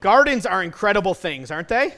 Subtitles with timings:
[0.00, 1.94] Gardens are incredible things, aren't they?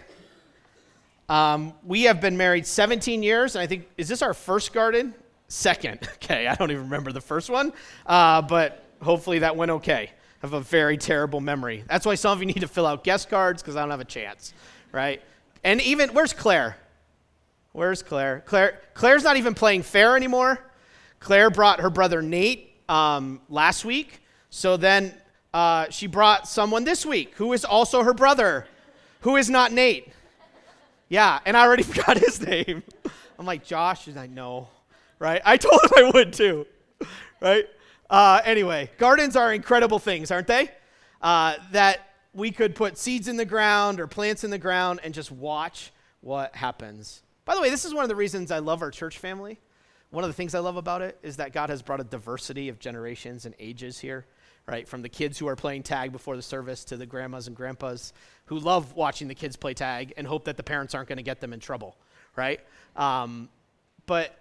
[1.28, 5.14] Um, we have been married 17 years, and I think, is this our first garden?
[5.48, 6.08] Second.
[6.22, 7.72] Okay, I don't even remember the first one,
[8.06, 10.10] uh, but hopefully that went okay.
[10.10, 11.84] I have a very terrible memory.
[11.88, 14.00] That's why some of you need to fill out guest cards because I don't have
[14.00, 14.54] a chance,
[14.92, 15.20] right?
[15.64, 16.76] And even, where's Claire?
[17.72, 18.42] Where's Claire?
[18.46, 20.58] Claire Claire's not even playing fair anymore.
[21.20, 24.20] Claire brought her brother Nate um, last week.
[24.50, 25.14] So then
[25.54, 28.66] uh, she brought someone this week who is also her brother,
[29.20, 30.12] who is not Nate.
[31.08, 32.82] Yeah, and I already forgot his name.
[33.38, 34.04] I'm like, Josh?
[34.04, 34.68] She's like, no.
[35.18, 35.42] Right?
[35.44, 36.66] I told him I would too.
[37.40, 37.66] Right?
[38.08, 40.70] Uh, anyway, gardens are incredible things, aren't they?
[41.20, 42.00] Uh, that
[42.34, 45.92] we could put seeds in the ground or plants in the ground and just watch
[46.20, 47.22] what happens.
[47.44, 49.58] By the way, this is one of the reasons I love our church family.
[50.10, 52.68] One of the things I love about it is that God has brought a diversity
[52.68, 54.26] of generations and ages here
[54.66, 54.86] right?
[54.86, 58.12] From the kids who are playing tag before the service to the grandmas and grandpas
[58.46, 61.22] who love watching the kids play tag and hope that the parents aren't going to
[61.22, 61.96] get them in trouble,
[62.36, 62.60] right?
[62.96, 63.48] Um,
[64.06, 64.36] but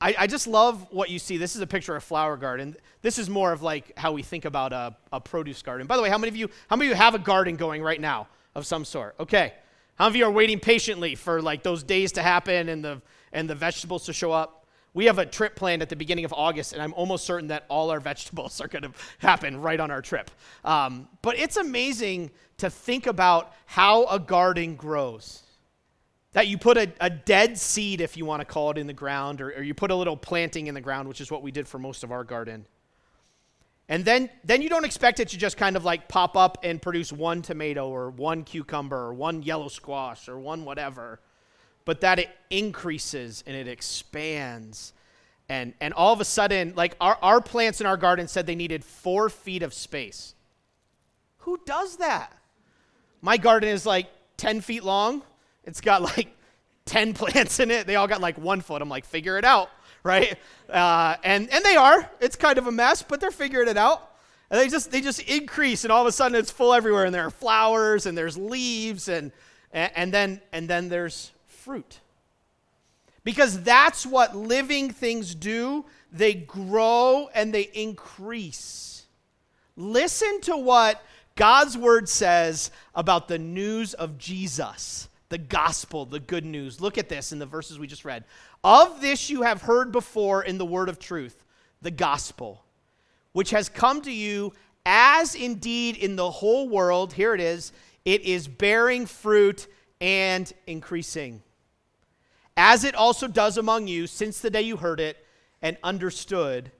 [0.00, 1.38] I, I, just love what you see.
[1.38, 2.76] This is a picture of a flower garden.
[3.02, 5.86] This is more of like how we think about a, a produce garden.
[5.86, 7.82] By the way, how many of you how many of you have a garden going
[7.82, 9.14] right now of some sort?
[9.18, 9.54] Okay.
[9.96, 13.02] How many of you are waiting patiently for like those days to happen and the
[13.32, 14.57] and the vegetables to show up?
[14.94, 17.64] We have a trip planned at the beginning of August, and I'm almost certain that
[17.68, 20.30] all our vegetables are going to happen right on our trip.
[20.64, 25.42] Um, but it's amazing to think about how a garden grows.
[26.32, 28.92] That you put a, a dead seed, if you want to call it, in the
[28.92, 31.50] ground, or, or you put a little planting in the ground, which is what we
[31.50, 32.66] did for most of our garden.
[33.88, 36.80] And then, then you don't expect it to just kind of like pop up and
[36.80, 41.20] produce one tomato or one cucumber or one yellow squash or one whatever
[41.88, 44.92] but that it increases and it expands.
[45.48, 48.54] And, and all of a sudden, like our, our plants in our garden said they
[48.54, 50.34] needed four feet of space.
[51.38, 52.30] Who does that?
[53.22, 55.22] My garden is like 10 feet long.
[55.64, 56.28] It's got like
[56.84, 57.86] 10 plants in it.
[57.86, 58.82] They all got like one foot.
[58.82, 59.70] I'm like, figure it out,
[60.02, 60.36] right?
[60.68, 62.10] Uh, and, and they are.
[62.20, 64.14] It's kind of a mess, but they're figuring it out.
[64.50, 67.14] And they just, they just increase, and all of a sudden it's full everywhere, and
[67.14, 69.32] there are flowers, and there's leaves, and,
[69.72, 71.32] and, and then, and then there's
[71.68, 72.00] fruit.
[73.24, 75.84] Because that's what living things do.
[76.10, 79.04] They grow and they increase.
[79.76, 81.04] Listen to what
[81.36, 86.80] God's word says about the news of Jesus, the gospel, the good news.
[86.80, 88.24] Look at this in the verses we just read.
[88.64, 91.44] Of this you have heard before in the word of truth,
[91.82, 92.64] the gospel,
[93.32, 94.54] which has come to you
[94.86, 97.74] as indeed in the whole world, here it is,
[98.06, 99.66] it is bearing fruit
[100.00, 101.42] and increasing
[102.58, 105.24] as it also does among you since the day you heard it
[105.62, 106.72] and understood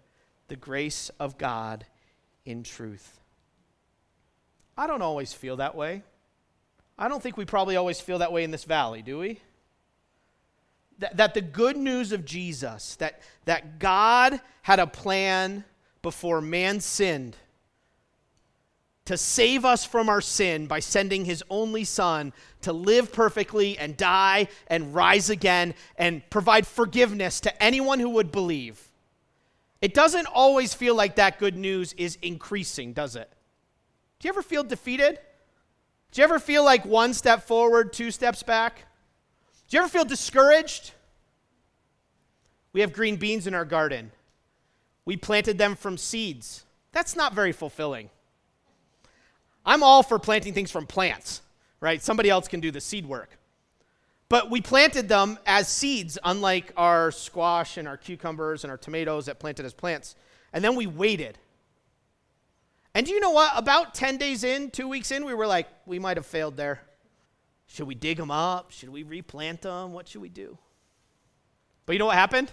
[0.49, 1.87] the grace of God
[2.45, 3.21] in truth.
[4.77, 6.03] I don't always feel that way.
[6.99, 9.41] I don't think we probably always feel that way in this valley, do we?
[10.99, 15.65] That, that the good news of Jesus, that, that God had a plan
[16.03, 17.37] before man sinned
[19.05, 22.33] to save us from our sin by sending his only son
[22.63, 28.33] to live perfectly and die and rise again and provide forgiveness to anyone who would
[28.33, 28.89] believe.
[29.81, 33.31] It doesn't always feel like that good news is increasing, does it?
[34.19, 35.21] Do you ever feel defeated?
[36.11, 38.87] Do you ever feel like one step forward, two steps back?
[39.69, 40.93] Do you ever feel discouraged?
[42.73, 44.11] We have green beans in our garden.
[45.05, 46.65] We planted them from seeds.
[46.93, 48.11] That's not very fulfilling.
[49.65, 51.43] I'm all for planting things from plants,
[51.81, 52.03] right?
[52.03, 53.39] Somebody else can do the seed work.
[54.29, 59.27] But we planted them as seeds, unlike our squash and our cucumbers and our tomatoes
[59.27, 60.17] that planted as plants.
[60.53, 61.39] And then we waited.
[62.95, 63.53] And do you know what?
[63.57, 66.81] About 10 days in, two weeks in, we were like, we might have failed there.
[67.69, 68.71] Should we dig them up?
[68.71, 69.93] Should we replant them?
[69.93, 70.59] What should we do?
[71.87, 72.51] But you know what happened?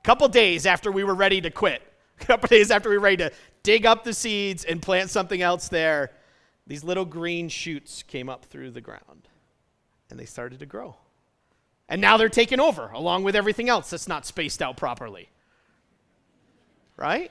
[0.00, 1.82] A couple days after we were ready to quit,
[2.20, 5.42] a couple days after we were ready to dig up the seeds and plant something
[5.42, 6.12] else there,
[6.66, 9.28] these little green shoots came up through the ground
[10.10, 10.96] and they started to grow.
[11.88, 15.28] And now they're taking over along with everything else that's not spaced out properly.
[16.96, 17.30] Right?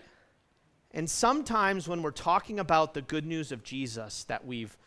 [0.91, 4.77] And sometimes when we're talking about the good news of Jesus that we've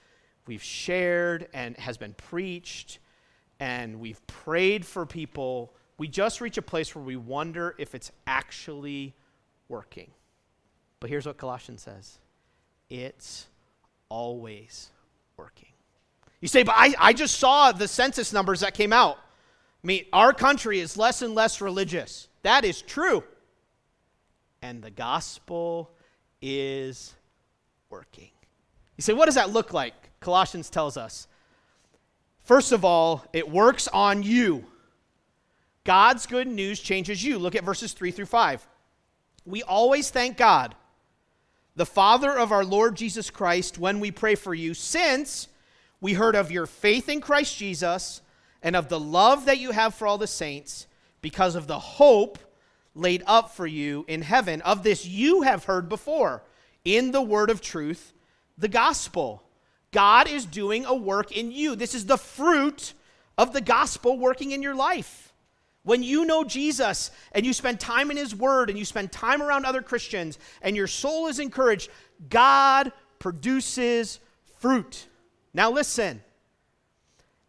[0.46, 3.00] we've shared and has been preached
[3.60, 8.10] and we've prayed for people, we just reach a place where we wonder if it's
[8.26, 9.14] actually
[9.68, 10.10] working.
[11.00, 12.18] But here's what Colossians says
[12.88, 13.46] it's
[14.08, 14.90] always
[15.37, 15.69] working.
[16.40, 19.16] You say, but I, I just saw the census numbers that came out.
[19.82, 22.28] I mean, our country is less and less religious.
[22.43, 23.25] That is true.
[24.62, 25.90] And the gospel
[26.43, 27.14] is
[27.90, 28.31] working.
[28.96, 29.94] You say, what does that look like?
[30.20, 31.28] Colossians tells us.
[32.43, 34.64] First of all, it works on you.
[35.84, 37.38] God's good news changes you.
[37.38, 38.66] Look at verses 3 through 5.
[39.46, 40.75] We always thank God,
[41.78, 45.46] the Father of our Lord Jesus Christ, when we pray for you, since
[46.00, 48.20] we heard of your faith in Christ Jesus
[48.60, 50.88] and of the love that you have for all the saints,
[51.22, 52.38] because of the hope
[52.96, 54.60] laid up for you in heaven.
[54.62, 56.42] Of this you have heard before
[56.84, 58.12] in the word of truth,
[58.56, 59.44] the gospel.
[59.92, 61.76] God is doing a work in you.
[61.76, 62.92] This is the fruit
[63.36, 65.27] of the gospel working in your life.
[65.88, 69.40] When you know Jesus and you spend time in His Word and you spend time
[69.40, 71.88] around other Christians and your soul is encouraged,
[72.29, 74.20] God produces
[74.58, 75.06] fruit.
[75.55, 76.23] Now, listen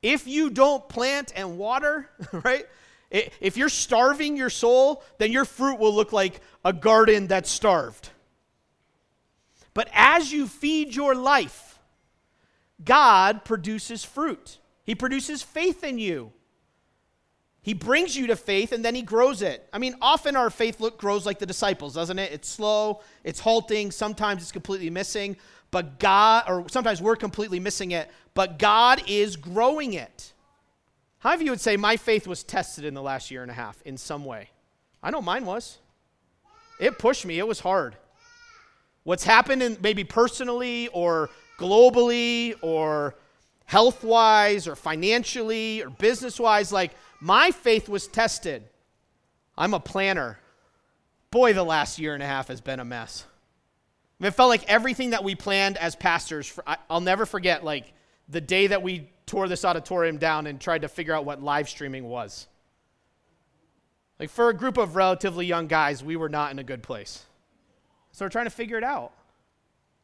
[0.02, 2.66] if you don't plant and water, right?
[3.12, 8.10] If you're starving your soul, then your fruit will look like a garden that's starved.
[9.74, 11.78] But as you feed your life,
[12.86, 14.60] God produces fruit.
[14.86, 16.32] He produces faith in you.
[17.62, 19.68] He brings you to faith and then he grows it.
[19.74, 22.32] I mean, often our faith look, grows like the disciples, doesn't it?
[22.32, 25.36] It's slow, it's halting, sometimes it's completely missing,
[25.72, 30.34] but God, or sometimes we're completely missing it, but God is growing it.
[31.20, 33.52] How many of you would say my faith was tested in the last year and
[33.52, 34.50] a half in some way?
[35.04, 35.80] I know mine was.
[36.80, 37.98] It pushed me, it was hard.
[39.04, 43.16] What's happened in maybe personally or globally or
[43.66, 48.64] health wise or financially or business wise, like my faith was tested.
[49.58, 50.40] I'm a planner.
[51.32, 53.26] Boy, the last year and a half has been a mess.
[54.22, 56.58] It felt like everything that we planned as pastors,
[56.90, 57.94] I'll never forget, like
[58.28, 61.70] the day that we tore this auditorium down and tried to figure out what live
[61.70, 62.48] streaming was.
[64.20, 67.24] Like for a group of relatively young guys, we were not in a good place.
[68.12, 69.14] So we're trying to figure it out.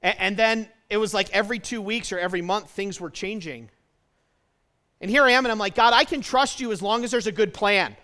[0.02, 3.70] And, and then it was like every two weeks or every month, things were changing.
[5.02, 7.12] And here I am, and I'm like, God, I can trust you as long as
[7.12, 7.96] there's a good plan.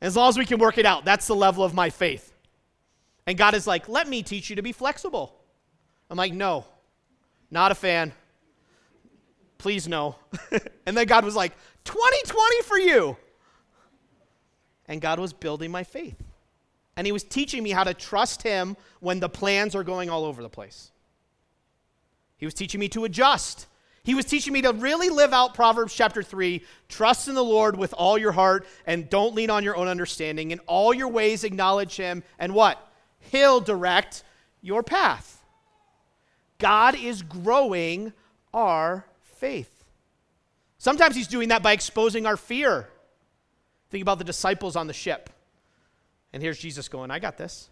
[0.00, 1.04] As long as we can work it out.
[1.04, 2.32] That's the level of my faith.
[3.26, 5.34] And God is like, let me teach you to be flexible.
[6.10, 6.66] I'm like, no,
[7.50, 8.12] not a fan.
[9.56, 10.16] Please no.
[10.86, 11.52] and then God was like,
[11.84, 13.16] 2020 for you.
[14.86, 16.22] And God was building my faith.
[16.96, 20.24] And He was teaching me how to trust Him when the plans are going all
[20.26, 20.90] over the place.
[22.36, 23.66] He was teaching me to adjust
[24.04, 27.76] he was teaching me to really live out Proverbs chapter 3 trust in the Lord
[27.76, 30.50] with all your heart and don't lean on your own understanding.
[30.50, 32.22] In all your ways, acknowledge Him.
[32.38, 32.78] And what?
[33.18, 34.22] He'll direct
[34.60, 35.42] your path.
[36.58, 38.12] God is growing
[38.52, 39.84] our faith.
[40.76, 42.90] Sometimes He's doing that by exposing our fear.
[43.88, 45.30] Think about the disciples on the ship.
[46.34, 47.70] And here's Jesus going, I got this.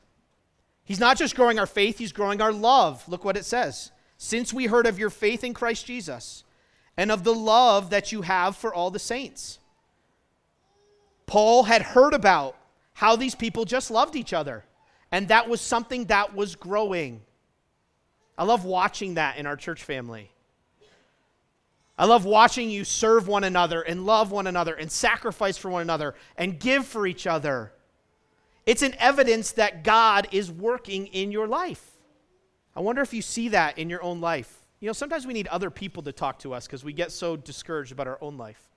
[0.84, 3.06] He's not just growing our faith, He's growing our love.
[3.06, 6.44] Look what it says since we heard of your faith in Christ Jesus
[6.96, 9.58] and of the love that you have for all the saints.
[11.26, 12.56] Paul had heard about
[12.94, 14.64] how these people just loved each other,
[15.10, 17.22] and that was something that was growing.
[18.38, 20.30] I love watching that in our church family.
[21.98, 25.82] I love watching you serve one another and love one another and sacrifice for one
[25.82, 27.72] another and give for each other.
[28.66, 31.91] It's an evidence that God is working in your life.
[32.74, 34.60] I wonder if you see that in your own life.
[34.80, 37.36] You know, sometimes we need other people to talk to us because we get so
[37.36, 38.68] discouraged about our own life.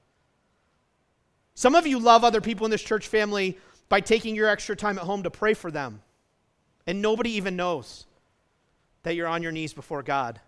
[1.55, 4.97] Some of you love other people in this church family by taking your extra time
[4.97, 6.01] at home to pray for them.
[6.85, 8.05] And nobody even knows
[9.03, 10.39] that you're on your knees before God,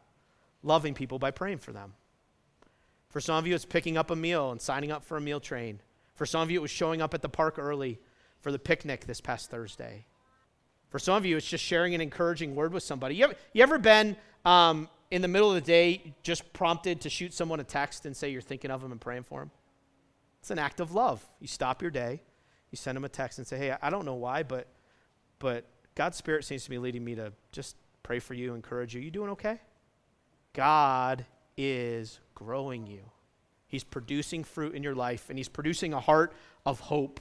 [0.64, 1.94] loving people by praying for them.
[3.10, 5.40] For some of you, it's picking up a meal and signing up for a meal
[5.40, 5.80] train.
[6.16, 8.00] For some of you, it was showing up at the park early
[8.42, 10.06] for the picnic this past Thursday.
[10.90, 13.16] For some of you, it's just sharing an encouraging word with somebody.
[13.16, 14.16] You ever, you ever been
[14.46, 18.16] um, in the middle of the day just prompted to shoot someone a text and
[18.16, 19.52] say you're thinking of them and praying for them?
[20.40, 21.28] It's an act of love.
[21.40, 22.22] You stop your day,
[22.72, 24.68] you send them a text and say, hey, I don't know why, but,
[25.40, 25.66] but
[25.96, 29.02] God's Spirit seems to be leading me to just pray for you, encourage you.
[29.02, 29.60] You doing okay?
[30.54, 31.26] God
[31.58, 33.02] is growing you.
[33.68, 36.34] He's producing fruit in your life, and He's producing a heart
[36.66, 37.20] of hope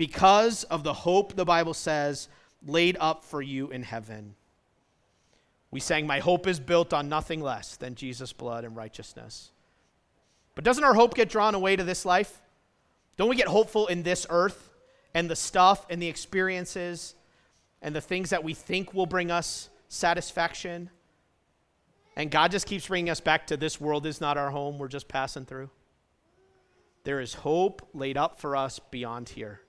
[0.00, 2.30] because of the hope, the Bible says,
[2.66, 4.34] laid up for you in heaven.
[5.70, 9.50] We sang, My hope is built on nothing less than Jesus' blood and righteousness.
[10.54, 12.40] But doesn't our hope get drawn away to this life?
[13.18, 14.70] Don't we get hopeful in this earth
[15.12, 17.14] and the stuff and the experiences
[17.82, 20.88] and the things that we think will bring us satisfaction?
[22.16, 24.88] And God just keeps bringing us back to this world is not our home, we're
[24.88, 25.68] just passing through.
[27.04, 29.60] There is hope laid up for us beyond here.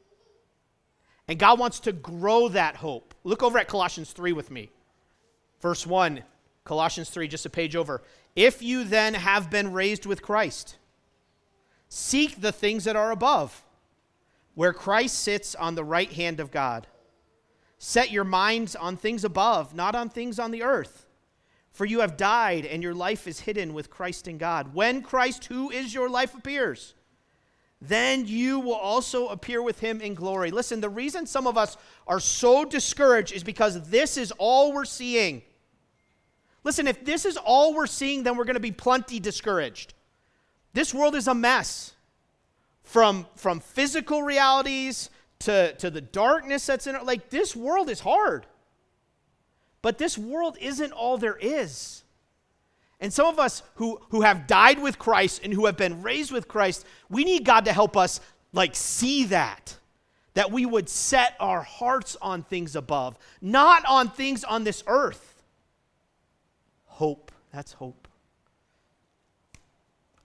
[1.31, 3.15] And God wants to grow that hope.
[3.23, 4.69] Look over at Colossians 3 with me.
[5.61, 6.23] Verse 1
[6.65, 8.03] Colossians 3, just a page over.
[8.35, 10.75] If you then have been raised with Christ,
[11.87, 13.63] seek the things that are above,
[14.55, 16.85] where Christ sits on the right hand of God.
[17.77, 21.05] Set your minds on things above, not on things on the earth.
[21.71, 24.73] For you have died, and your life is hidden with Christ in God.
[24.73, 26.93] When Christ, who is your life, appears,
[27.81, 30.51] then you will also appear with him in glory.
[30.51, 34.85] Listen, the reason some of us are so discouraged is because this is all we're
[34.85, 35.41] seeing.
[36.63, 39.95] Listen, if this is all we're seeing, then we're going to be plenty discouraged.
[40.73, 41.93] This world is a mess.
[42.83, 45.09] From, from physical realities
[45.39, 48.45] to, to the darkness that's in it, like this world is hard.
[49.81, 52.03] But this world isn't all there is.
[53.01, 56.31] And some of us who, who have died with Christ and who have been raised
[56.31, 58.21] with Christ, we need God to help us
[58.53, 59.75] like see that.
[60.35, 65.43] That we would set our hearts on things above, not on things on this earth.
[66.85, 67.33] Hope.
[67.51, 68.07] That's hope.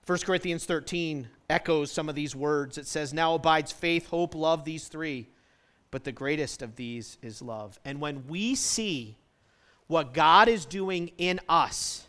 [0.05, 2.77] 1 Corinthians 13 echoes some of these words.
[2.77, 5.27] It says, Now abides faith, hope, love, these three,
[5.91, 7.77] but the greatest of these is love.
[7.83, 9.17] And when we see
[9.87, 12.06] what God is doing in us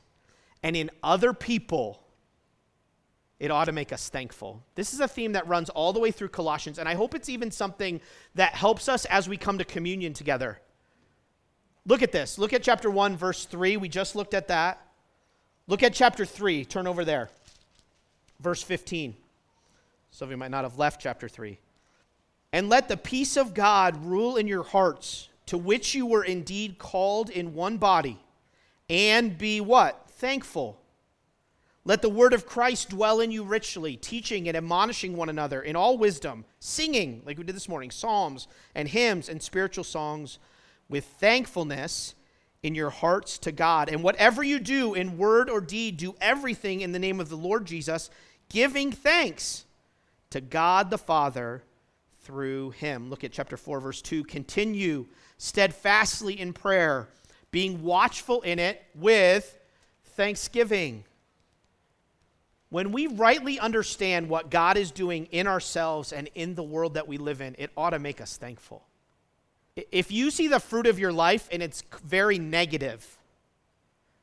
[0.63, 2.03] and in other people,
[3.39, 4.63] it ought to make us thankful.
[4.75, 7.29] This is a theme that runs all the way through Colossians, and I hope it's
[7.29, 8.01] even something
[8.35, 10.61] that helps us as we come to communion together.
[11.87, 12.39] Look at this.
[12.39, 13.77] Look at chapter 1, verse 3.
[13.77, 14.85] We just looked at that.
[15.69, 16.65] Look at chapter 3.
[16.65, 17.31] Turn over there.
[18.41, 19.15] Verse 15.
[20.11, 21.59] Some of you might not have left chapter 3.
[22.53, 26.79] And let the peace of God rule in your hearts to which you were indeed
[26.79, 28.19] called in one body,
[28.91, 30.08] and be what?
[30.19, 30.81] Thankful.
[31.85, 35.77] Let the word of Christ dwell in you richly, teaching and admonishing one another in
[35.77, 40.41] all wisdom, singing, like we did this morning, psalms and hymns and spiritual songs
[40.89, 42.17] with thankfulness
[42.65, 43.89] in your hearts to God.
[43.89, 47.37] And whatever you do in word or deed, do everything in the name of the
[47.37, 48.11] Lord Jesus,
[48.49, 49.67] giving thanks
[50.31, 51.63] to God the Father
[52.23, 53.09] through him.
[53.09, 54.25] Look at chapter 4, verse 2.
[54.25, 55.07] Continue
[55.37, 57.09] steadfastly in prayer,
[57.53, 59.58] being watchful in it with
[60.19, 61.05] thanksgiving.
[62.71, 67.07] When we rightly understand what God is doing in ourselves and in the world that
[67.07, 68.83] we live in, it ought to make us thankful.
[69.93, 73.17] If you see the fruit of your life and it's very negative,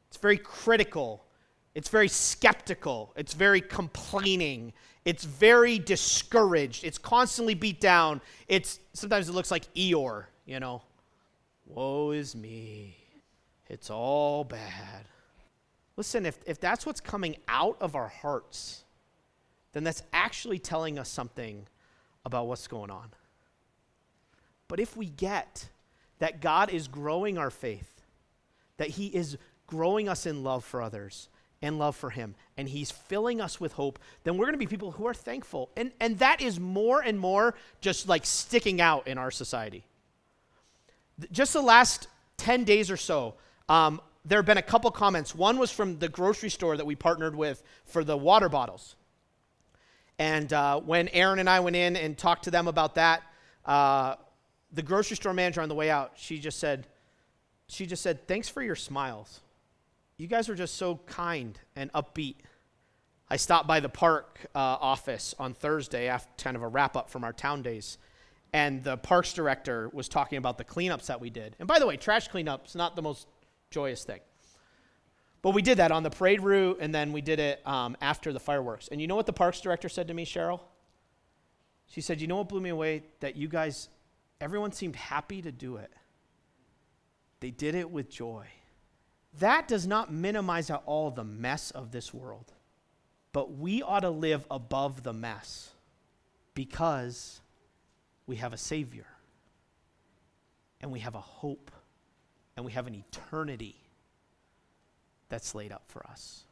[0.10, 1.24] it's very critical,
[1.74, 4.74] it's very skeptical, it's very complaining,
[5.06, 10.82] it's very discouraged, it's constantly beat down, it's sometimes it looks like Eeyore, you know,
[11.66, 12.98] Woe is me.
[13.70, 15.08] It's all bad.
[15.98, 18.84] Listen, if, if that's what's coming out of our hearts,
[19.74, 21.68] then that's actually telling us something
[22.26, 23.10] about what's going on.
[24.68, 25.70] But if we get
[26.20, 28.02] that God is growing our faith,
[28.78, 29.38] that He is
[29.68, 31.30] growing us in love for others
[31.62, 34.68] and love for Him, and He's filling us with hope, then we're going to be
[34.68, 35.70] people who are thankful.
[35.78, 39.86] And, and that is more and more just like sticking out in our society
[41.32, 43.36] just the last 10 days or so,
[43.70, 45.36] um, there have been a couple comments.
[45.36, 48.96] One was from the grocery store that we partnered with for the water bottles.
[50.18, 53.24] And uh, when Aaron and I went in and talked to them about that,
[53.66, 54.16] uh,
[54.72, 56.88] the grocery store manager on the way out, she just said,
[57.68, 59.42] she just said, thanks for your smiles.
[60.18, 62.36] You guys were just so kind and upbeat.
[63.30, 67.10] I stopped by the park uh, office on Thursday after kind of a wrap up
[67.10, 67.98] from our town days
[68.56, 71.58] and the parks director was talking about the cleanups that we did.
[71.60, 73.28] And by the way, trash cleanup's not the most
[73.76, 74.22] joyous thing.
[75.42, 78.32] But we did that on the parade route, and then we did it um, after
[78.32, 78.88] the fireworks.
[78.88, 80.62] And you know what the parks director said to me, Cheryl?
[81.88, 83.04] She said, You know what blew me away?
[83.20, 83.90] That you guys,
[84.40, 85.92] everyone seemed happy to do it.
[87.42, 88.48] They did it with joy.
[89.40, 92.54] That does not minimize at all the mess of this world.
[93.34, 95.72] But we ought to live above the mess
[96.54, 97.42] because
[98.26, 99.08] we have a Savior,
[100.80, 101.70] and we have a hope,
[102.56, 103.76] and we have an eternity
[105.30, 106.44] that's laid up for us.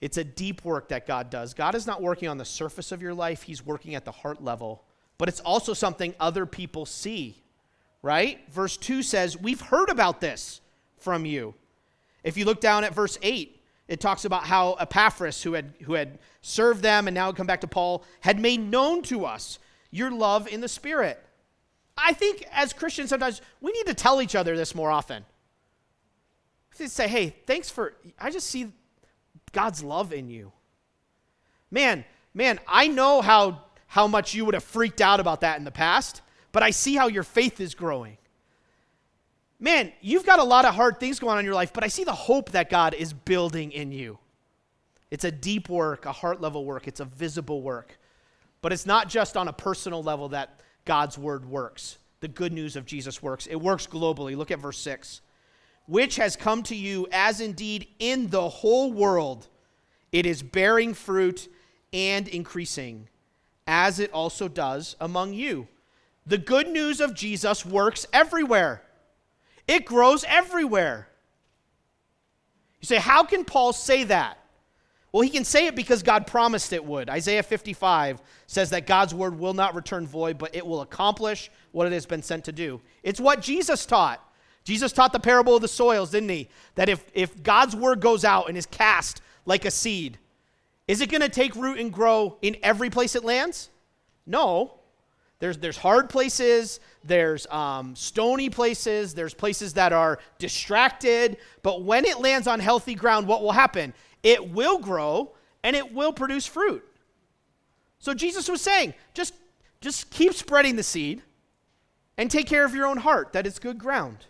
[0.00, 1.54] It's a deep work that God does.
[1.54, 4.42] God is not working on the surface of your life, He's working at the heart
[4.42, 4.84] level.
[5.18, 7.36] But it's also something other people see,
[8.02, 8.40] right?
[8.50, 10.60] Verse 2 says, We've heard about this
[10.98, 11.54] from you.
[12.24, 15.94] If you look down at verse 8, it talks about how Epaphras, who had, who
[15.94, 19.58] had served them and now come back to Paul, had made known to us
[19.90, 21.22] your love in the Spirit.
[21.96, 25.24] I think as Christians, sometimes we need to tell each other this more often.
[26.78, 28.72] We say, hey, thanks for, I just see
[29.52, 30.52] God's love in you.
[31.70, 35.64] Man, man, I know how, how much you would have freaked out about that in
[35.64, 38.18] the past, but I see how your faith is growing.
[39.60, 41.88] man, you've got a lot of hard things going on in your life, but I
[41.88, 44.18] see the hope that God is building in you.
[45.10, 47.98] It's a deep work, a heart level work, it's a visible work.
[48.62, 51.98] But it's not just on a personal level that God's word works.
[52.20, 53.46] The good news of Jesus works.
[53.46, 54.36] It works globally.
[54.36, 55.20] Look at verse 6.
[55.86, 59.48] Which has come to you as indeed in the whole world
[60.12, 61.48] it is bearing fruit
[61.92, 63.08] and increasing,
[63.66, 65.68] as it also does among you.
[66.26, 68.82] The good news of Jesus works everywhere.
[69.66, 71.08] It grows everywhere.
[72.80, 74.38] You say, how can Paul say that?
[75.12, 77.10] Well, he can say it because God promised it would.
[77.10, 81.86] Isaiah 55 says that God's word will not return void, but it will accomplish what
[81.86, 82.80] it has been sent to do.
[83.02, 84.26] It's what Jesus taught.
[84.64, 86.48] Jesus taught the parable of the soils, didn't he?
[86.76, 90.18] That if, if God's word goes out and is cast like a seed,
[90.86, 93.70] is it going to take root and grow in every place it lands?
[94.26, 94.74] No.
[95.40, 101.38] There's, there's hard places, there's um, stony places, there's places that are distracted.
[101.62, 103.92] But when it lands on healthy ground, what will happen?
[104.22, 105.32] It will grow
[105.64, 106.84] and it will produce fruit.
[107.98, 109.34] So Jesus was saying, just,
[109.80, 111.22] just keep spreading the seed
[112.16, 114.26] and take care of your own heart, that it's good ground.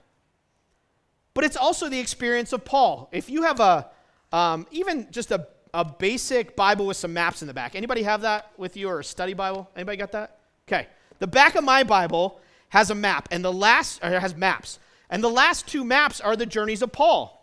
[1.34, 3.08] But it's also the experience of Paul.
[3.12, 3.88] If you have a,
[4.32, 8.22] um, even just a, a basic Bible with some maps in the back, anybody have
[8.22, 9.68] that with you or a study Bible?
[9.74, 10.38] Anybody got that?
[10.68, 10.86] Okay.
[11.18, 14.78] The back of my Bible has a map, and the last, has maps.
[15.08, 17.38] And the last two maps are the journeys of Paul.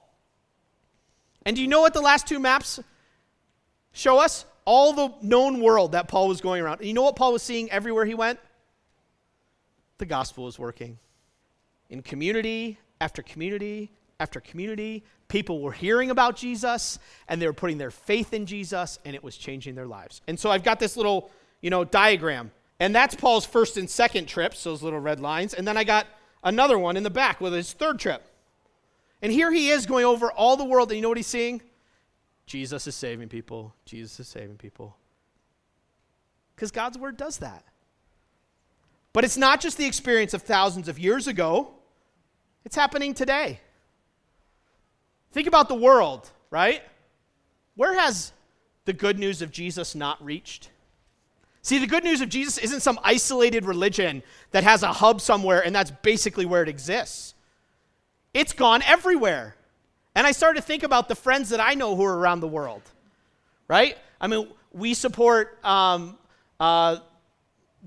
[1.45, 2.79] And do you know what the last two maps
[3.91, 4.45] show us?
[4.65, 6.79] All the known world that Paul was going around.
[6.79, 8.39] And you know what Paul was seeing everywhere he went?
[9.97, 10.99] The gospel was working.
[11.89, 17.77] In community after community after community, people were hearing about Jesus and they were putting
[17.77, 20.21] their faith in Jesus and it was changing their lives.
[20.27, 22.51] And so I've got this little, you know, diagram.
[22.81, 25.53] And that's Paul's first and second trips, those little red lines.
[25.53, 26.05] And then I got
[26.43, 28.25] another one in the back with his third trip.
[29.21, 31.61] And here he is going over all the world, and you know what he's seeing?
[32.45, 33.75] Jesus is saving people.
[33.83, 34.95] Jesus is saving people.
[36.55, 37.65] Because God's word does that.
[39.11, 41.78] But it's not just the experience of thousands of years ago,
[42.65, 43.59] it's happening today.
[45.31, 46.81] Think about the world, right?
[47.75, 48.33] Where has
[48.85, 50.69] the good news of Jesus not reached?
[51.61, 55.63] See, the good news of Jesus isn't some isolated religion that has a hub somewhere
[55.63, 57.35] and that's basically where it exists.
[58.33, 59.55] It's gone everywhere.
[60.15, 62.47] And I started to think about the friends that I know who are around the
[62.47, 62.81] world,
[63.67, 63.97] right?
[64.19, 66.17] I mean, we support um,
[66.59, 66.97] uh,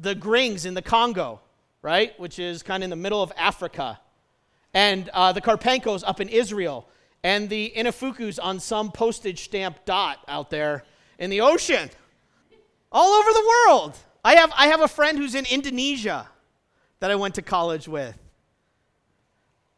[0.01, 1.41] the Grings in the Congo,
[1.83, 2.19] right?
[2.21, 4.01] Which is kind of in the middle of Africa.
[4.75, 6.89] And uh, the Karpenkos up in Israel.
[7.23, 10.85] And the Inafukus on some postage stamp dot out there
[11.19, 11.91] in the ocean.
[12.91, 13.97] All over the world.
[14.25, 16.29] I have, I have a friend who's in Indonesia
[17.01, 18.17] that I went to college with.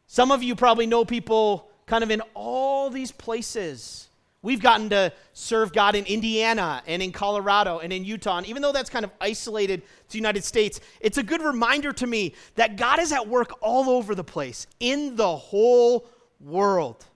[0.07, 4.09] Some of you probably know people kind of in all these places.
[4.44, 8.37] We've gotten to serve God in Indiana and in Colorado and in Utah.
[8.37, 11.94] And even though that's kind of isolated to the United States, it's a good reminder
[11.94, 16.07] to me that God is at work all over the place, in the whole
[16.40, 17.07] world.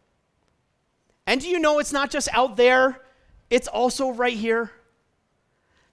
[1.26, 2.98] And do you know it's not just out there,
[3.50, 4.70] it's also right here?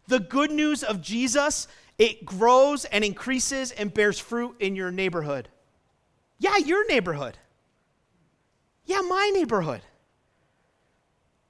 [0.08, 1.68] The good news of Jesus,
[1.98, 5.50] it grows and increases and bears fruit in your neighborhood.
[6.40, 7.38] Yeah, your neighborhood.
[8.86, 9.82] Yeah, my neighborhood.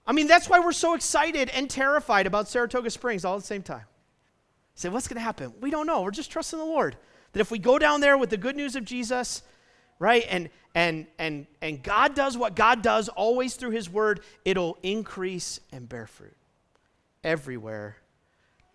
[0.07, 3.47] I mean, that's why we're so excited and terrified about Saratoga Springs all at the
[3.47, 3.85] same time.
[4.75, 5.53] Say, what's going to happen?
[5.61, 6.01] We don't know.
[6.01, 6.97] We're just trusting the Lord.
[7.31, 9.41] That if we go down there with the good news of Jesus,
[9.99, 14.77] right, and and and and God does what God does always through his word, it'll
[14.83, 16.35] increase and bear fruit
[17.23, 17.97] everywhere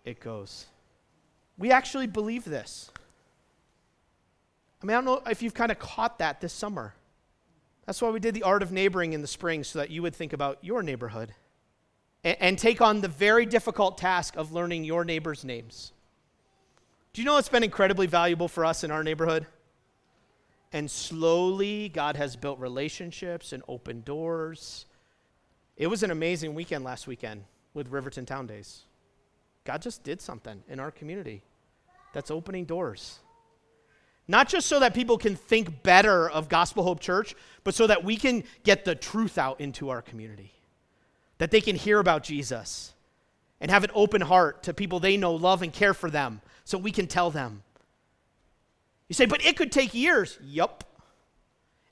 [0.03, 0.65] it goes.
[1.57, 2.91] We actually believe this.
[4.81, 6.95] I mean, I don't know if you've kind of caught that this summer.
[7.91, 10.15] That's why we did the art of neighboring in the spring, so that you would
[10.15, 11.33] think about your neighborhood
[12.23, 15.91] and, and take on the very difficult task of learning your neighbors' names.
[17.11, 19.45] Do you know it's been incredibly valuable for us in our neighborhood?
[20.71, 24.85] And slowly, God has built relationships and opened doors.
[25.75, 28.83] It was an amazing weekend last weekend with Riverton Town Days.
[29.65, 31.43] God just did something in our community
[32.13, 33.19] that's opening doors.
[34.27, 38.03] Not just so that people can think better of Gospel Hope Church, but so that
[38.03, 40.53] we can get the truth out into our community.
[41.37, 42.93] That they can hear about Jesus
[43.59, 46.77] and have an open heart to people they know, love, and care for them so
[46.77, 47.63] we can tell them.
[49.07, 50.39] You say, but it could take years.
[50.43, 50.83] Yup.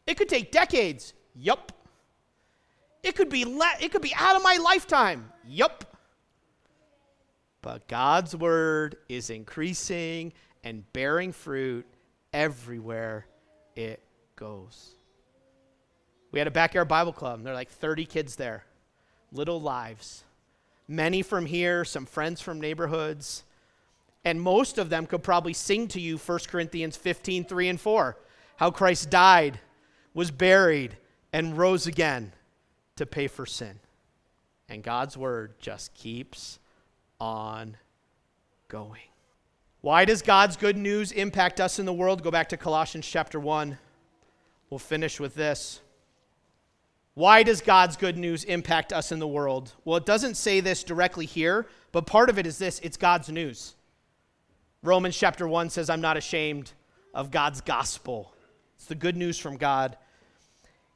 [0.08, 1.14] It could take decades.
[1.36, 1.72] Yup.
[3.04, 5.32] It could be le- it could be out of my lifetime.
[5.48, 5.98] Yup.
[7.62, 11.86] But God's word is increasing and bearing fruit
[12.34, 13.26] everywhere
[13.76, 14.02] it
[14.36, 14.96] goes.
[16.32, 18.66] We had a backyard Bible club, there are like 30 kids there,
[19.32, 20.24] little lives.
[20.88, 23.44] Many from here, some friends from neighborhoods.
[24.26, 28.18] And most of them could probably sing to you 1 Corinthians 15, 3 and 4.
[28.58, 29.60] How Christ died,
[30.14, 30.98] was buried,
[31.32, 32.34] and rose again
[32.96, 33.80] to pay for sin.
[34.68, 36.60] And God's word just keeps
[37.20, 37.78] on
[38.68, 39.09] going.
[39.82, 42.22] Why does God's good news impact us in the world?
[42.22, 43.78] Go back to Colossians chapter 1.
[44.70, 45.80] We'll finish with this.
[47.14, 49.74] Why does God's good news impact us in the world?
[49.86, 53.30] Well, it doesn't say this directly here, but part of it is this it's God's
[53.30, 53.76] news.
[54.84, 56.74] Romans chapter 1 says, I'm not ashamed
[57.14, 58.34] of God's gospel.
[58.76, 59.98] It's the good news from God.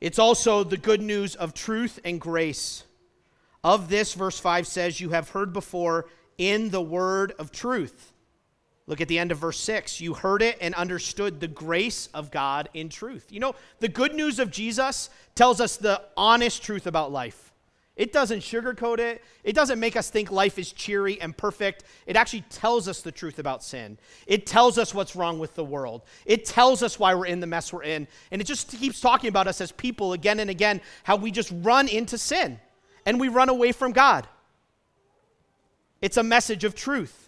[0.02, 2.84] It's also the good news of truth and grace.
[3.64, 8.14] Of this, verse 5 says, You have heard before in the word of truth.
[8.86, 10.02] Look at the end of verse 6.
[10.02, 13.28] You heard it and understood the grace of God in truth.
[13.32, 17.54] You know, the good news of Jesus tells us the honest truth about life.
[17.96, 19.24] It doesn't sugarcoat it.
[19.44, 21.84] It doesn't make us think life is cheery and perfect.
[22.08, 24.00] It actually tells us the truth about sin.
[24.26, 26.02] It tells us what's wrong with the world.
[26.26, 28.08] It tells us why we're in the mess we're in.
[28.32, 31.54] And it just keeps talking about us as people again and again, how we just
[31.62, 32.60] run into sin
[33.06, 34.28] and we run away from God.
[36.02, 37.23] It's a message of truth.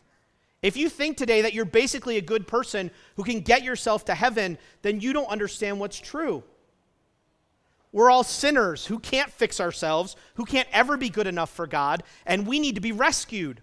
[0.66, 4.16] If you think today that you're basically a good person who can get yourself to
[4.16, 6.44] heaven, then you don't understand what's true.
[7.92, 12.02] We're all sinners who can't fix ourselves, who can't ever be good enough for God,
[12.26, 13.62] and we need to be rescued.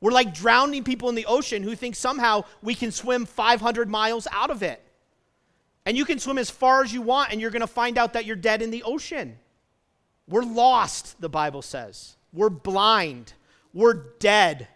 [0.00, 4.26] We're like drowning people in the ocean who think somehow we can swim 500 miles
[4.32, 4.82] out of it.
[5.86, 8.14] And you can swim as far as you want, and you're going to find out
[8.14, 9.38] that you're dead in the ocean.
[10.26, 12.16] We're lost, the Bible says.
[12.32, 13.32] We're blind.
[13.72, 14.66] We're dead.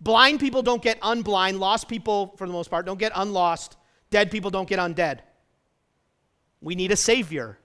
[0.00, 1.58] Blind people don't get unblind.
[1.58, 3.76] Lost people, for the most part, don't get unlost.
[4.10, 5.20] Dead people don't get undead.
[6.60, 7.58] We need a Savior.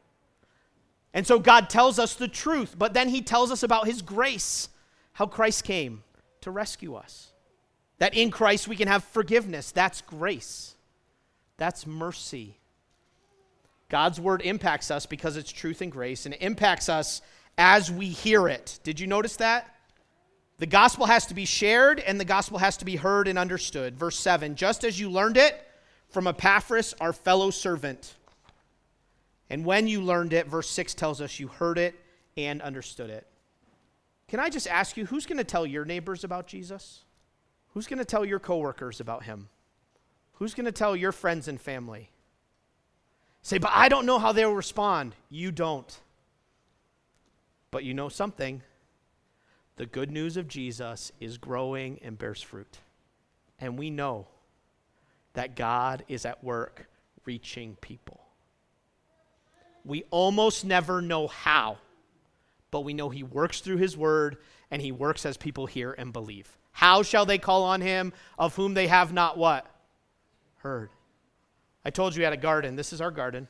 [1.13, 4.69] And so God tells us the truth, but then He tells us about His grace,
[5.13, 6.03] how Christ came
[6.41, 7.31] to rescue us.
[7.99, 9.71] That in Christ we can have forgiveness.
[9.71, 10.75] That's grace,
[11.57, 12.57] that's mercy.
[13.87, 17.21] God's word impacts us because it's truth and grace, and it impacts us
[17.57, 18.79] as we hear it.
[18.83, 19.74] Did you notice that?
[20.57, 23.97] The gospel has to be shared and the gospel has to be heard and understood.
[23.97, 25.61] Verse 7 Just as you learned it
[26.09, 28.15] from Epaphras, our fellow servant
[29.49, 31.95] and when you learned it, verse 6 tells us you heard it
[32.35, 33.27] and understood it.
[34.27, 37.03] Can I just ask you, who's going to tell your neighbors about Jesus?
[37.73, 39.49] Who's going to tell your coworkers about him?
[40.33, 42.09] Who's going to tell your friends and family?
[43.43, 45.15] Say, but I don't know how they'll respond.
[45.29, 45.95] You don't.
[47.69, 48.63] But you know something.
[49.77, 52.79] The good news of Jesus is growing and bears fruit.
[53.59, 54.27] And we know
[55.33, 56.87] that God is at work
[57.25, 58.21] reaching people.
[59.83, 61.77] We almost never know how,
[62.71, 64.37] but we know He works through His word
[64.71, 66.57] and He works as people hear and believe.
[66.71, 69.69] How shall they call on Him of whom they have not what?
[70.57, 70.89] Heard.
[71.83, 72.75] I told you we had a garden.
[72.75, 73.47] This is our garden.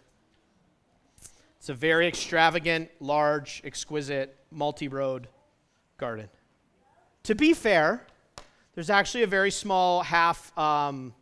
[1.58, 5.28] It's a very extravagant, large, exquisite, multi road
[5.98, 6.30] garden.
[7.24, 8.06] To be fair,
[8.76, 11.14] there's actually a very small half, um,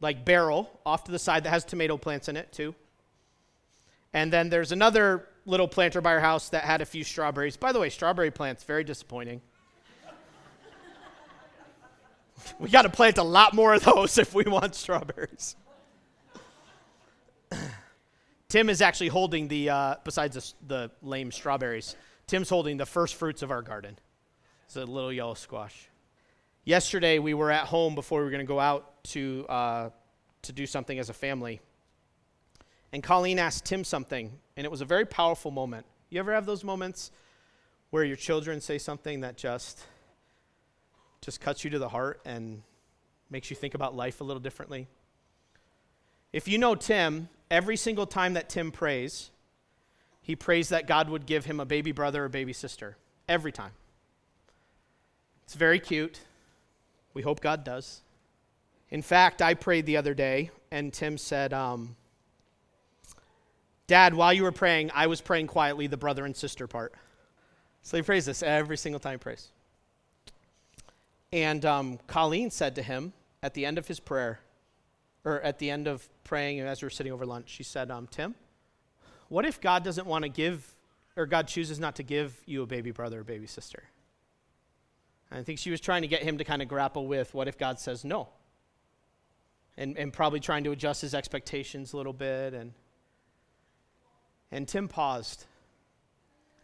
[0.00, 2.74] like barrel off to the side that has tomato plants in it, too.
[4.12, 7.56] And then there's another little planter by our house that had a few strawberries.
[7.56, 9.40] By the way, strawberry plants, very disappointing.
[12.58, 15.56] we got to plant a lot more of those if we want strawberries.
[18.48, 21.96] Tim is actually holding the, uh, besides the, the lame strawberries,
[22.26, 23.98] Tim's holding the first fruits of our garden.
[24.66, 25.88] It's a little yellow squash.
[26.64, 29.90] Yesterday, we were at home before we were going to go out to, uh,
[30.42, 31.60] to do something as a family
[32.94, 35.84] and Colleen asked Tim something, and it was a very powerful moment.
[36.10, 37.10] You ever have those moments
[37.90, 39.84] where your children say something that just
[41.20, 42.62] just cuts you to the heart and
[43.30, 44.86] makes you think about life a little differently?
[46.32, 49.32] If you know Tim, every single time that Tim prays,
[50.24, 52.96] he prays that God would give him a baby brother or baby sister.
[53.28, 53.72] Every time.
[55.44, 56.18] It's very cute.
[57.12, 58.00] We hope God does.
[58.88, 61.94] In fact, I prayed the other day, and Tim said, um,
[63.86, 66.94] Dad, while you were praying, I was praying quietly the brother and sister part.
[67.82, 69.50] So he prays this every single time he prays.
[71.34, 74.40] And um, Colleen said to him at the end of his prayer,
[75.22, 78.06] or at the end of praying as we were sitting over lunch, she said, um,
[78.06, 78.34] Tim,
[79.34, 80.64] what if God doesn't want to give,
[81.16, 83.82] or God chooses not to give you a baby brother or baby sister?
[85.30, 87.58] I think she was trying to get him to kind of grapple with what if
[87.58, 88.28] God says no?
[89.76, 92.54] and, and probably trying to adjust his expectations a little bit.
[92.54, 92.72] And,
[94.50, 95.46] and Tim paused.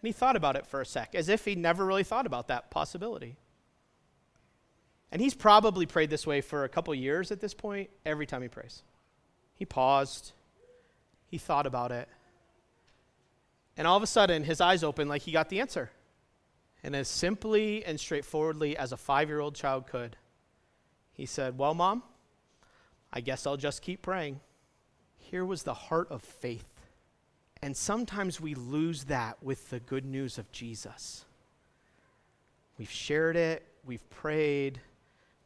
[0.00, 2.48] And he thought about it for a sec, as if he never really thought about
[2.48, 3.36] that possibility.
[5.12, 8.42] And he's probably prayed this way for a couple years at this point, every time
[8.42, 8.82] he prays.
[9.56, 10.32] He paused,
[11.26, 12.08] he thought about it,
[13.80, 15.90] and all of a sudden his eyes opened like he got the answer.
[16.82, 20.16] And as simply and straightforwardly as a five year old child could,
[21.14, 22.02] he said, Well, mom,
[23.10, 24.40] I guess I'll just keep praying.
[25.16, 26.74] Here was the heart of faith.
[27.62, 31.24] And sometimes we lose that with the good news of Jesus.
[32.76, 34.78] We've shared it, we've prayed,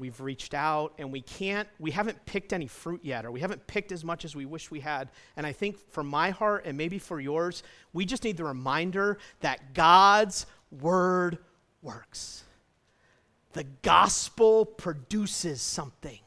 [0.05, 3.67] we've reached out, and we can't, we haven't picked any fruit yet, or we haven't
[3.67, 5.09] picked as much as we wish we had.
[5.35, 7.63] And I think for my heart, and maybe for yours,
[7.95, 11.39] we just need the reminder that God's word
[11.81, 12.45] works.
[13.55, 16.19] The gospel produces something.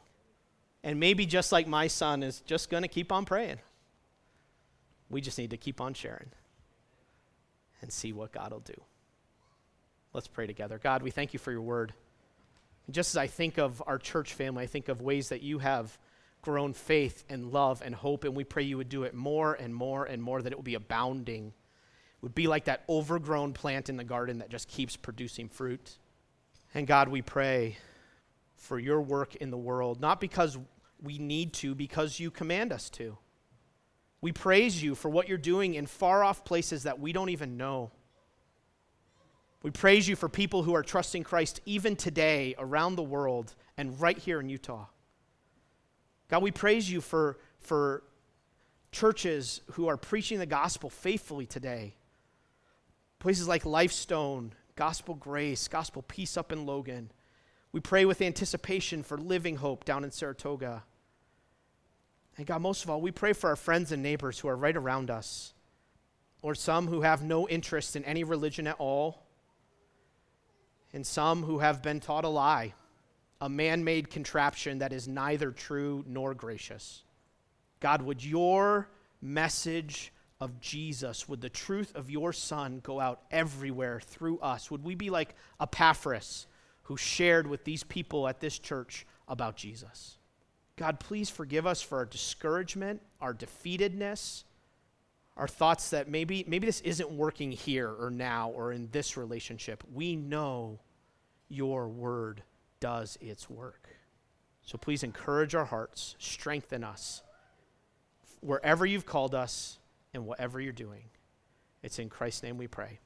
[0.82, 3.58] And maybe just like my son is just going to keep on praying.
[5.08, 6.32] We just need to keep on sharing
[7.80, 8.80] and see what God will do.
[10.12, 10.80] Let's pray together.
[10.82, 11.92] God, we thank you for your word.
[12.90, 15.98] Just as I think of our church family, I think of ways that you have
[16.40, 19.74] grown faith and love and hope, and we pray you would do it more and
[19.74, 21.48] more and more, that it would be abounding.
[21.48, 25.98] It would be like that overgrown plant in the garden that just keeps producing fruit.
[26.74, 27.76] And God, we pray
[28.56, 30.58] for your work in the world, not because
[31.02, 33.18] we need to, because you command us to.
[34.20, 37.56] We praise you for what you're doing in far off places that we don't even
[37.56, 37.92] know.
[39.62, 44.00] We praise you for people who are trusting Christ even today around the world and
[44.00, 44.86] right here in Utah.
[46.28, 48.04] God, we praise you for, for
[48.92, 51.94] churches who are preaching the gospel faithfully today.
[53.18, 57.10] Places like Lifestone, Gospel Grace, Gospel Peace up in Logan.
[57.72, 60.84] We pray with anticipation for Living Hope down in Saratoga.
[62.36, 64.76] And God, most of all, we pray for our friends and neighbors who are right
[64.76, 65.52] around us,
[66.42, 69.26] or some who have no interest in any religion at all,
[70.92, 72.74] and some who have been taught a lie,
[73.40, 77.02] a man made contraption that is neither true nor gracious.
[77.80, 78.88] God, would your
[79.20, 84.70] message of Jesus, would the truth of your Son go out everywhere through us?
[84.70, 86.46] Would we be like Epaphras?
[86.88, 90.16] who shared with these people at this church about Jesus.
[90.76, 94.44] God, please forgive us for our discouragement, our defeatedness,
[95.38, 99.84] our thoughts that maybe, maybe this isn't working here or now or in this relationship.
[99.94, 100.80] We know
[101.48, 102.42] your word
[102.80, 103.88] does its work.
[104.62, 107.22] So please encourage our hearts, strengthen us
[108.40, 109.78] wherever you've called us
[110.12, 111.04] and whatever you're doing.
[111.82, 112.98] It's in Christ's name we pray.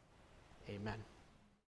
[0.69, 1.12] Amen.